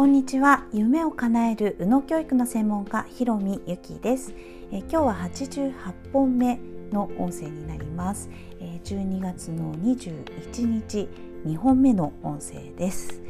[0.00, 0.64] こんにちは。
[0.72, 4.32] 夢を叶える宇野教育の専門家ひろみゆきです。
[4.72, 5.74] え今日は88
[6.10, 6.58] 本目
[6.90, 8.30] の音声になります。
[8.60, 11.06] え12月の21日
[11.44, 13.20] 2本目の音声です。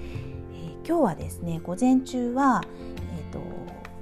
[0.55, 2.63] え今日はですね午前中は
[3.19, 3.41] えっ、ー、と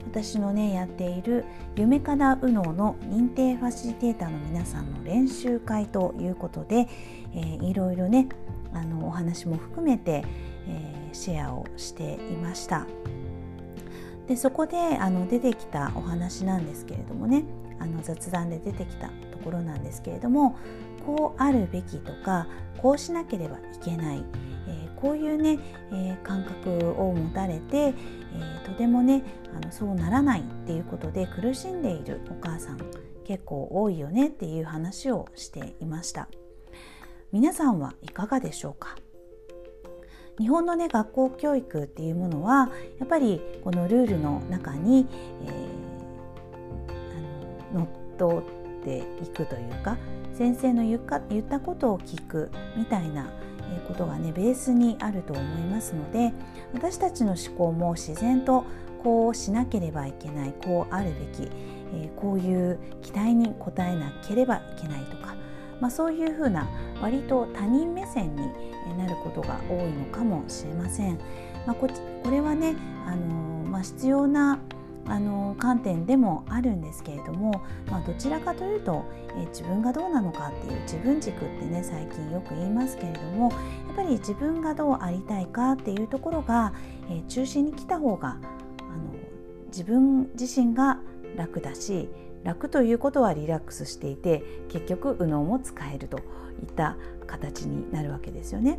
[0.05, 6.87] 私のねやっている夢かな右脳の認定ファシリテーターの皆さんの練習会ということで、
[7.35, 8.29] えー、いろいろね
[8.74, 10.23] あのお話も含めて、
[10.68, 12.86] えー、シェアをしていました。
[14.27, 17.44] でそこであの出てきたお話なんですけれどもね。
[17.80, 20.56] あの雑談で出てきたところなんですけれども
[21.06, 24.24] こうあるべきとかこうしなければいけない、
[24.66, 25.60] えー、こういうね、
[25.92, 29.22] えー、感覚を持たれて、えー、とてもね
[29.56, 32.78] あのそうならないっていうことで苦しんでいるお母さん
[33.24, 36.28] 結構多いよねっていう話をしていました。
[37.30, 38.96] 皆さんはいかがでしょうか？
[40.39, 45.06] 日本のね学校教育っていうものはやっぱりこのルールの中に、
[45.44, 49.98] えー、あの乗っっていくというか
[50.34, 53.28] 先生の言ったことを聞くみたいな
[53.86, 56.33] ことがねベースにあると思いますので
[56.72, 58.64] 私たちの思考も自然と
[59.03, 61.48] こうしなければいけないこうあるべき、
[61.94, 65.36] えこういう期待に応えなければいけないとか、
[65.81, 66.69] まあ、そういうふうな
[67.01, 68.43] 割と他人目線に
[68.97, 71.19] なることが多いのかもしれません。
[71.67, 71.89] まあ、こ
[72.31, 72.77] れはね、
[73.07, 74.59] あのまあ、必要な
[75.09, 79.05] あの観点でもあるんですけれども、まあ、どちらかというと、
[79.37, 83.56] え自分がどうなのかっていう自分軸ってね最近よく言いますけれどもや
[83.93, 86.73] っぱり自分がどうありたいかっていうところが、
[87.11, 88.39] え中心に来た方があの
[89.69, 90.99] 自分自身が
[91.37, 92.09] 楽だし
[92.44, 98.78] 楽ということはリラックスしていて結局右脳も使えるといった形になるわけですよね。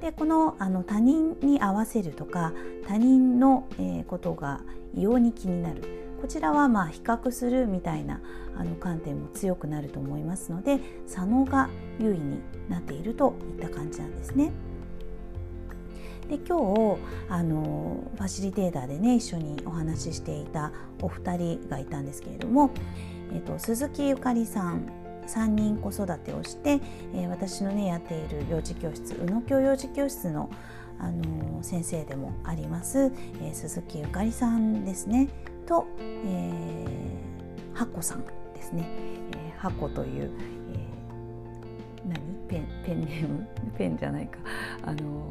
[0.00, 2.52] でこのあの他人に合わせるとか
[2.86, 4.60] 他人の、えー、ことが
[4.94, 5.82] 異様に気になる
[6.20, 8.20] こちらはまあ比較するみたいな
[8.56, 11.68] あの観点も強くなると思いますので左脳が
[11.98, 14.52] 優位になっているといった感じなんですね。
[16.28, 16.98] で今日
[17.30, 22.70] あのファシリテーターでね一緒にお話ししていたお二人がいたんですけれども、
[23.32, 24.90] えっと、鈴木ゆかりさん
[25.26, 26.80] 3人子育てをして、
[27.14, 30.50] えー、私のねやっている幼児教室宇野教幼児教室の、
[30.98, 32.98] あの、先生でもあります、
[33.42, 35.28] えー、鈴木ゆかりさんですね。
[35.66, 38.24] と、えー、ハコさん
[38.54, 38.88] ですね、
[39.32, 40.30] えー、ハコという、
[40.72, 42.20] えー、何？
[42.48, 43.46] ペンペンネーム？
[43.76, 44.38] ペンじゃないか。
[44.82, 45.30] あの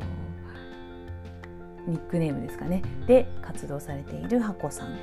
[1.88, 4.98] ニックネームですかねで活動されているハコさん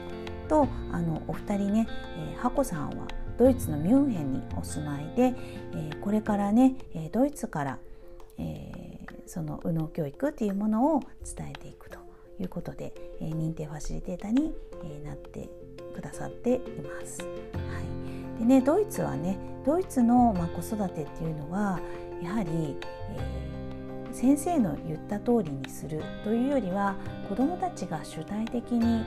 [0.48, 3.06] とあのお二人ね、えー、ハコさんは
[3.38, 5.34] ドイツのミュンヘンにお住まいで、
[5.72, 7.78] えー、これからねえドイツから、
[8.38, 11.00] えー、その右脳教育っていうものを
[11.36, 11.98] 伝えていくと
[12.38, 15.48] いうことで、えー、認定ファシリテーターに、えー、なって
[15.94, 17.22] くださっています。
[17.22, 17.28] は
[18.36, 21.80] い、でねドイツはねドイツの、まあ、子育てっていうのは
[22.22, 22.76] やはり、
[23.16, 23.63] えー
[24.14, 26.94] 先生の言った通りにするというよりは
[27.28, 29.04] 子どもたちが主体的に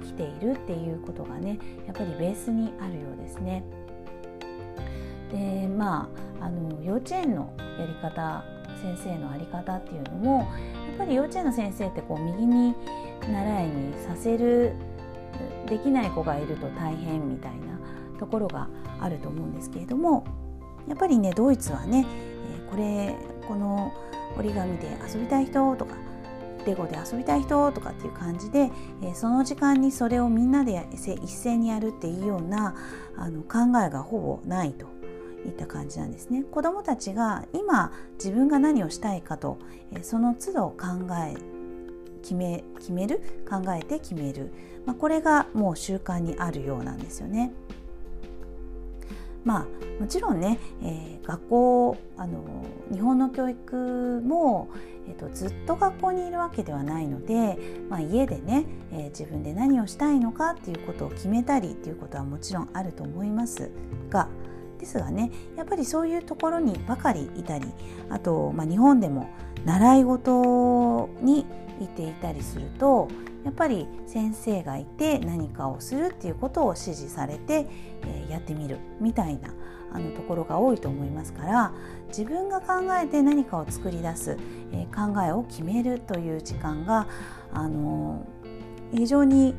[0.00, 3.64] 生きているっていうことがねやっぱりベースにあるようですね。
[5.32, 6.08] でま
[6.40, 8.44] ああの幼稚園のやり方
[8.80, 12.76] 先生の在り方っていうのもやっぱり幼稚園の先生ってこう右に
[13.22, 14.74] 習いにさせる
[15.68, 17.80] できない子がいると大変みたいな
[18.20, 18.68] ところが
[19.00, 20.24] あると思うんですけれども
[20.86, 22.06] やっぱりねドイツはね
[22.70, 23.92] これこの
[24.38, 25.94] 折り紙で遊びたい人とか
[26.66, 28.70] レゴで遊びたい人とかっていう感じで、
[29.00, 32.74] えその時間にそれをみんなで一斉にやるっていうような
[33.16, 34.86] あの考えがほぼないと
[35.46, 36.42] いった感じなんですね。
[36.42, 39.58] 子どもたちが今自分が何をしたいかと、
[39.94, 40.86] えその都度考
[41.24, 41.36] え
[42.22, 43.20] 決め決める？
[43.48, 44.50] 考えて決める、
[44.86, 47.52] まあ、これがもう習慣にあるようなんですよね。
[49.46, 49.66] まあ
[50.00, 52.44] もちろんね、えー、学校あの
[52.92, 54.68] 日本の教育も、
[55.08, 57.56] えーと、ずっと学校にいるわけではないので、
[57.88, 63.70] まあ、家でね、えー、自分で何をしたいのかっていうことを決めたりっていうことはもちろんあると思います。
[64.10, 64.28] が
[64.78, 67.66] ですがねやっぱりそういうところにばかりいたり
[68.10, 69.30] あと、まあ、日本でも
[69.64, 71.46] 習い事に
[71.80, 73.08] 行っていたりすると
[73.46, 77.68] やっぱり先生がいて何かをするっていうことを指示されて、
[78.02, 79.54] えー、やってみるみたいな
[79.92, 81.72] あのところが多いと思いますから
[82.08, 84.36] 自分が考えて何かを作り出す、
[84.72, 87.06] えー、考えを決めるという時間が、
[87.52, 88.26] あの、
[88.92, 89.54] 非常に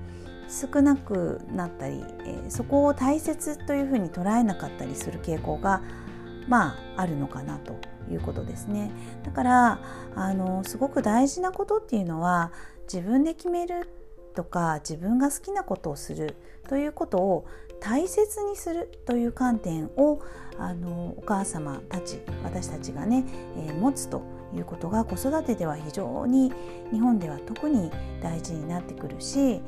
[0.49, 5.81] 少なくなったり、えー、そこを大切というふうに捉えなかったりする傾向が
[6.47, 7.75] まああるのかなと
[8.11, 8.91] いうことですね。
[9.23, 9.79] だから
[10.15, 12.51] あのすごく大事なことっていうのは
[12.91, 13.89] 自分で決める
[14.35, 16.35] とか自分が好きなことをする
[16.69, 17.47] ということを
[17.79, 20.21] 大切にするという観点を
[20.57, 23.25] あのお母様たち私たちがね、
[23.57, 24.21] えー、持つと
[24.55, 26.51] いうことが子育てでは非常に
[26.91, 27.91] 日本では特に
[28.21, 29.59] 大事になってくるし、え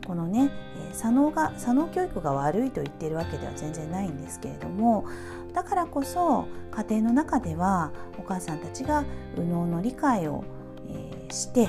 [0.00, 0.50] ー、このね
[0.92, 5.06] 左脳が左脳教育が悪いと言っているわけでは全然ないんですけれども
[5.54, 9.04] だからこそ家庭の中ではお母さんたちが
[9.36, 10.44] 右脳の理解を、
[10.88, 11.68] えー、して、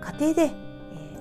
[0.00, 0.50] 家庭で、え、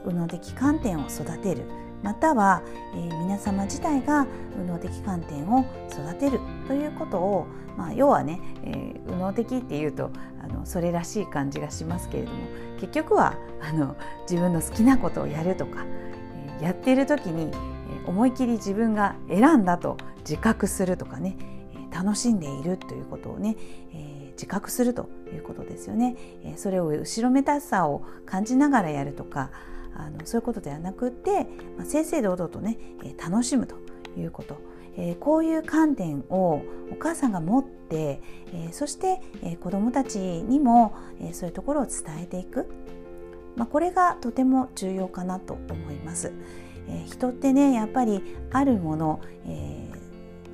[0.05, 1.63] 右脳的観点を育てる。
[2.03, 2.61] または、
[2.95, 4.25] えー、皆様自体が
[4.57, 7.45] 右脳的観点を育てるということを、
[7.77, 10.11] まあ、要はね、えー、右脳的っていうと
[10.41, 12.37] あのそれらしい感じがしますけれども
[12.79, 13.97] 結局はあの
[14.29, 17.51] 自分の好きなことをやるとか、えー、やっている時に、
[18.05, 21.37] 思い切り自分が選んだと自覚するとかね、
[21.91, 23.55] 楽しんでいるということをね、
[23.93, 24.08] えー、
[24.39, 26.15] 自覚するということですよね。
[26.45, 29.51] え、それを後ろめたさを感じながらやるとか
[29.93, 31.43] あのそういうことではなくって、
[31.77, 33.75] まあ、正々堂々とね、え、楽しむと
[34.17, 34.57] いうこと、
[34.95, 38.21] え、こういう観点をお母さんが持って、
[38.53, 42.69] え、そして、え、子どもたちにも、え、そういうところを伝えていく、
[43.57, 46.31] まあ、これがとても重要かなと思います。
[46.87, 49.99] え、人ってねやっぱりあるもの、えー、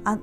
[0.04, 0.20] あ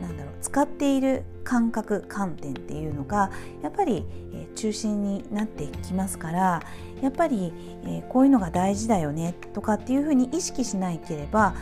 [0.00, 3.30] なんだろう使っている感覚観点っていうのが
[3.62, 6.62] やっぱり、え中心になってきますから
[7.02, 7.52] やっぱり、
[7.86, 11.54] えこういうのが大事だよねとかっていうふうに意識しなければ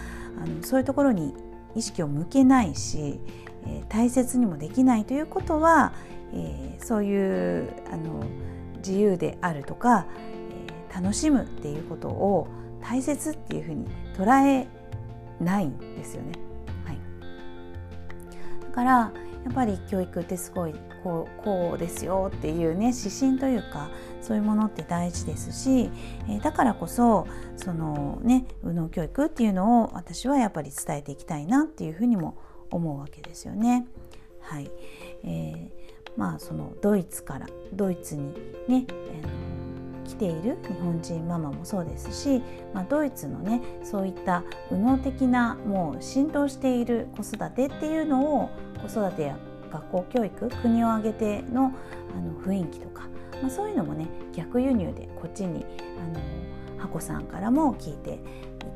[0.43, 1.35] あのそういうところに
[1.75, 3.19] 意識を向けないし、
[3.67, 5.93] え大切にもできないということは、
[6.33, 8.25] えそういうあの
[8.79, 10.07] 自由であるとか、
[10.91, 12.47] え楽しむっていうことを
[12.83, 13.87] 大切っていうふうに
[14.17, 14.69] 捉え
[15.41, 16.52] ないんですよね。
[18.73, 19.13] から
[19.45, 23.91] やっぱり教育ってすごいこうこうですよっていうね指針というか
[24.21, 25.91] そういうものって大事ですし、
[26.29, 27.27] え、だからこそ
[27.57, 32.39] そのね右脳教育っていうのを私はやっぱり伝えていきたいなっていうふうにも
[32.71, 33.87] 思うわけですよね。
[34.41, 34.71] はい、
[35.25, 35.71] えー、
[36.17, 38.33] まあそのドイツからドイツに
[38.69, 39.52] ね、えー、
[40.05, 42.43] 来ている日本人ママもそうですし、
[42.75, 48.51] まあ、ドイツのねそういった右脳的なもう浸透している子育てっていうのを
[48.81, 49.39] 子育てや
[49.71, 51.73] 学校教育国を挙げての
[52.15, 53.09] あの雰囲気とか、
[53.41, 55.65] まあ、そういうのもね逆輸入でこっちに
[55.99, 56.43] あの
[56.91, 58.19] ハさんからも聞いてい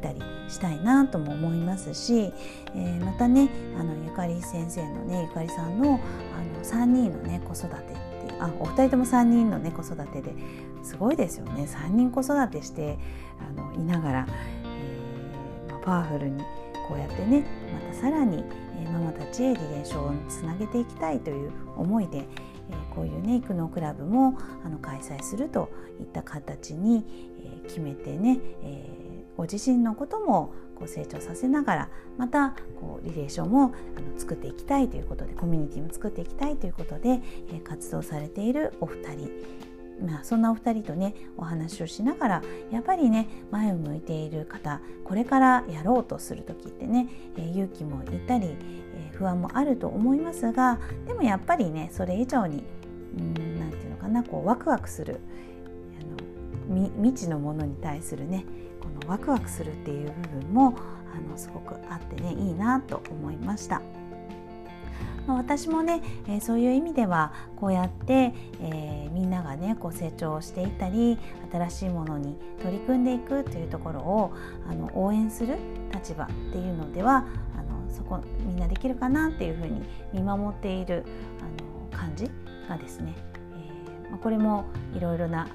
[0.00, 2.32] たりしたいなとも思いますし、
[2.74, 10.34] えー、またねあのゆかり先生のねゆかりさんのあの3人のね子育てってあお二人とも3人のね子育てで
[10.86, 11.64] すごいですよね。
[11.64, 12.98] 3人子育てして
[13.40, 14.26] あのいながら、
[15.68, 16.42] えー、パワフルに
[16.88, 18.44] こうやってねまたさらに
[18.78, 22.24] えママたちへリレーションをつなげていきたいという思いで、え
[22.94, 27.04] こういうね育農クラブもあの開催するといった形に、
[27.64, 32.50] え決めてね、えご自身のこともこう成長させながらまた
[32.80, 37.20] こうリレーションもあの作っていきたいということでコミュニティも作っていきたいということで、
[37.52, 39.65] え活動されているお二人。
[40.00, 48.56] まあ、そんなお二人とねお話をしながらやっぱりね前を向いている方これからやろうとする時ってね、えー、勇気もいたり、
[48.94, 52.62] えー、不安もあると思いますがでもやっぱりねそれ以上に
[53.16, 55.20] 何て言うのかなこうワクワクする
[55.98, 58.44] あの未知のものに対するね
[58.80, 60.78] このワクワクするっていう部分も
[61.14, 63.80] あのすごくあってねいいなと思いました。
[65.26, 71.18] まあ、私もね、えー、そういう意味ではこうやって、えー、みんながねこう成長していったり
[71.52, 74.32] 新しいものに取り組んでいくというところを
[74.68, 75.56] あの応援する
[75.92, 81.04] 立場っていうのではあのそこみんなできるかなっていうふうに見守っている
[81.40, 82.30] あの感じ
[82.68, 83.14] がですね、
[84.04, 85.48] えーまあ、これもいろいろな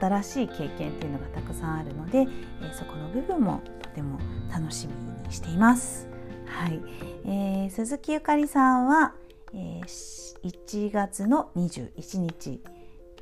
[0.00, 4.18] 新しい経験っていうのがたくさんあるので、えー、そこの部分もとても
[4.50, 4.94] 楽しみ
[5.26, 6.15] にしています。
[6.46, 6.80] はい、
[7.24, 9.14] えー、鈴木ゆかりさんは、
[9.52, 12.60] えー、1月の21日。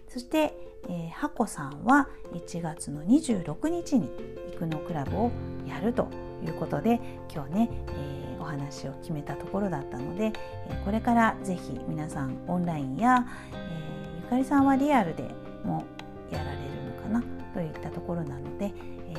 [0.08, 0.56] そして、
[0.88, 4.08] えー、ハコさんは1月の26日に
[4.52, 5.30] 育のクラブを
[5.66, 6.08] やると
[6.44, 7.00] いうことで
[7.32, 10.32] 今日ね、えー、お話を決めたところだったので、
[10.68, 15.24] えー、これからぜひ皆さんオンラインや、えー、ゆかりさんはリアルで
[15.64, 15.84] も
[16.30, 16.62] やられる
[16.96, 18.72] のかなといったところなので、
[19.08, 19.14] え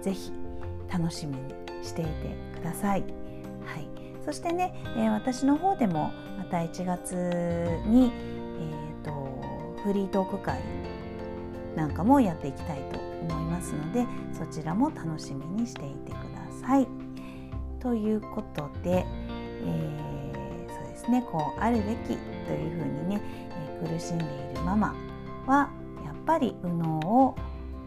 [0.00, 0.32] ー、ぜひ
[0.92, 2.10] 楽しみにしていて
[2.60, 3.02] ください。
[3.64, 3.86] はい、
[4.24, 7.14] そしてね、えー、私の方でもまた1月
[7.86, 8.12] に、
[8.58, 10.60] えーと、フリートーク会
[11.76, 16.88] なんかもやっていきたいと思いますのでそちらも楽しみにしていてください。
[17.80, 19.06] ということで、
[19.64, 23.22] えー、そうですねこうあるべきというふうにね、
[23.80, 24.94] えー、苦しんでいるママ
[25.46, 25.70] は
[26.04, 27.36] やっぱり右脳を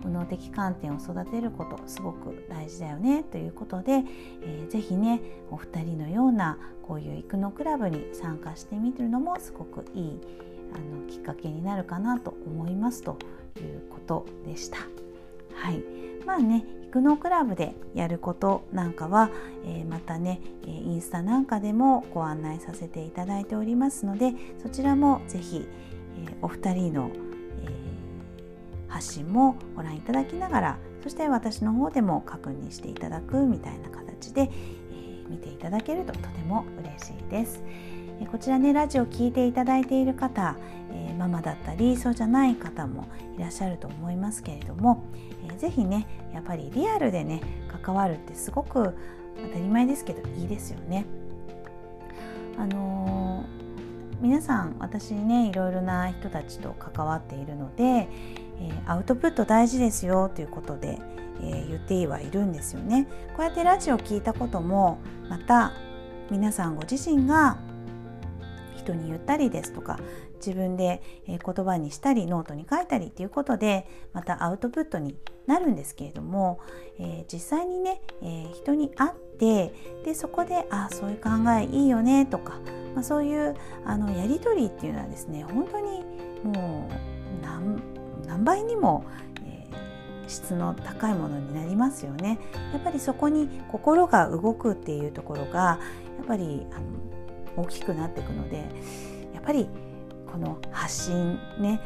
[0.03, 4.03] 右脳的観点を育てることすごく大事だよねということで、
[4.41, 10.19] えー、ぜひねお二人のようなこういう育のクラブに参加してみるのもすごくいい
[10.74, 13.17] あのきっかけになるかなと思いますと
[13.57, 14.77] いうことでした。
[15.53, 15.83] はい
[16.25, 19.31] まあね育農クラブでやることなんかは、
[19.65, 25.67] えー、またねインスタなんかでもご案内させていただいておりますのでそちらもぜひ、
[26.27, 27.10] えー、お二人の、
[27.63, 27.82] えー、
[28.93, 34.50] 発信もご覧いただきながらそして私の方でも確認していただくみたいな形で、え
[35.27, 37.62] 見ていただけるととても嬉しいです。
[38.21, 40.55] えこちらねラジオ聴いていただいている方、
[40.91, 45.03] え、ママだったりそうじゃない方もいらっしゃると思いますけれども、
[45.43, 47.41] えー、ぜひねやっぱりリアルでね
[47.83, 48.95] 関わるってすごく
[49.41, 51.05] 当たり前ですけどいいですよね。
[52.57, 61.00] あのー、皆さん私ねいろいろな人たちと関わっているので、ー、アウトプット大事ですよということで、
[61.41, 63.08] え、言ってはいるんですよね。
[63.36, 65.74] こうやってラジオを聞いたこともまた
[66.29, 67.58] 皆さんご自身が
[68.75, 70.00] 人に言ったりですとか
[70.46, 75.15] 自分で言葉にしたりノートに書いたりっていうことでまたアウトプットに
[75.48, 76.60] なるんですけれども、
[77.00, 81.29] えー、実際にね、えー、人に会ってでそこで「あそういう考
[81.60, 82.60] えいいよね」とか、
[82.93, 83.55] まあ、そういう
[83.86, 86.03] あのやり取りっていうのはですね本当に
[86.43, 87.92] もう何
[88.43, 89.05] 倍にも、
[89.45, 92.39] えー、質の高いものになりますよね。
[92.73, 95.79] やっぱりそこに心が動くっていうところが
[96.17, 98.57] やっぱりあの大きくなっていくので
[99.33, 99.67] やっぱり
[100.31, 101.79] この発信ね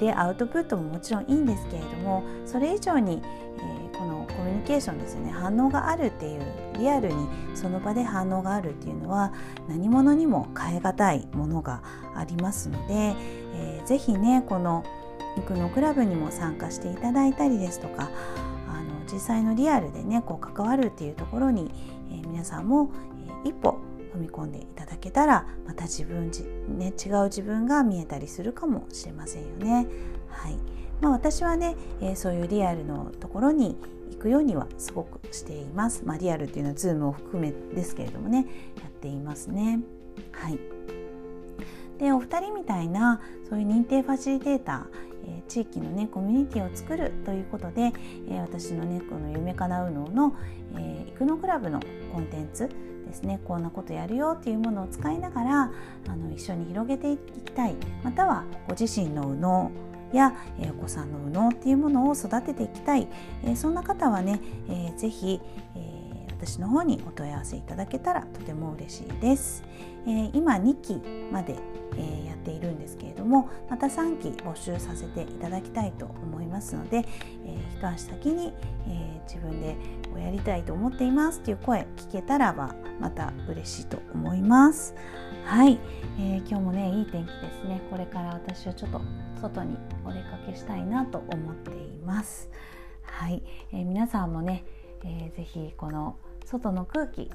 [0.00, 3.20] でアウトプットももちろんいいんですけれどもそれ以上に
[3.58, 6.40] えこのコミュニケーションですよね反応があるっていう
[6.78, 9.34] リアルにその場で反応があるっていうのは
[9.68, 11.82] 何者にも変え難いものが
[12.14, 13.14] ありますので、
[13.54, 14.84] えー、ぜひねこの
[15.36, 18.10] 肉のクラブにも参加していただいたりですとか
[18.68, 21.70] あの実際のリアルでねこう関わるっていうところに、
[22.10, 22.90] えー、皆さんも、
[23.44, 23.78] えー、一歩
[24.14, 29.86] 踏み込んでいただけたらまた自分じね、違う自分が見えたりするかもしれませんよね。
[30.28, 30.56] はい
[31.00, 33.76] まあ、私はね、えー、そういうリアルのところに
[34.12, 36.02] 行くようにはすごくしています。
[36.04, 38.46] まあ、リアルっていうのは Zoom を含めですけれどもね
[38.82, 39.80] やっていますね。
[40.32, 40.58] はい
[41.98, 47.92] でお二人みたいなそういう認定ファシリテーター、え、地域のねコミュニティを作るということで、
[48.28, 50.36] え、私のねこの夢かなうのの、
[50.76, 51.80] えー、イクノクラブの
[52.12, 52.68] コンテンツ
[53.06, 53.40] ですね。
[53.44, 55.72] こんなことやるよっていうものを使いながら
[56.08, 57.76] あの一緒に広げていきたい。
[58.02, 59.70] またはご自身の右脳
[60.12, 63.08] や、えお子さんの右脳っていうものを育てていきたい、
[63.44, 65.40] えそんな方はね、えー、ぜひ、
[65.76, 65.99] えー、
[66.40, 69.62] 私の方にお問い合わせいただけたらとても嬉しいです。
[70.06, 71.56] えー、今2期まで、
[71.96, 77.04] えー、やっているんですけれどもまた3期募集させていただきたいと思いますので、
[77.44, 78.54] えー、一足先に、
[78.88, 79.76] え自分で
[80.18, 84.94] やりたいと思っていますという声聞けたらばまた嬉しいと思います。
[85.44, 85.78] はい、
[86.18, 89.00] えー今日もねいい天気ですねこれから私はちょっと
[89.40, 92.50] 外にお出かけしたいなと思っています。
[93.02, 93.42] はい、
[93.72, 94.64] え皆さんもね、
[95.04, 96.16] えー、ぜひこの
[96.50, 97.30] 外の空気、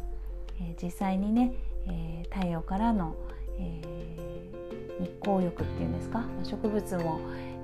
[0.60, 1.54] え実際にね
[1.88, 3.16] えー、太陽からの、
[3.60, 7.20] えー、日光浴っていうんですか植物も、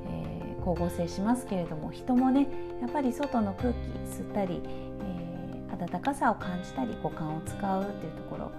[0.07, 2.47] え、光合成しますけれども人もね
[2.81, 8.51] やっぱり外の空気吸ったり、え、暖かさを感じたり五感を使うっていうところ、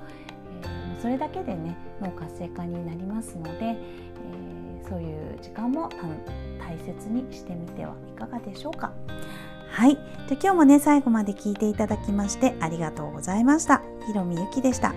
[0.65, 3.77] え、それだけでね脳活性化になりますので、え、
[4.89, 5.89] そういう時間も
[6.59, 8.93] 大切にしてみてはいかがでしょうか。
[9.73, 9.97] はい。
[10.29, 13.83] で今日もね、最後まで聞いていただきましてありがとうございました。
[14.07, 14.95] ひろみゆきでした。